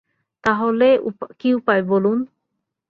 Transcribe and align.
তা 0.43 0.51
হলে 0.53 0.89
কী 1.39 1.49
উপায় 1.53 1.81
বলুন। 1.83 2.17